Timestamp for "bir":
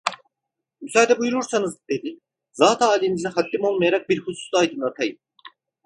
4.09-4.19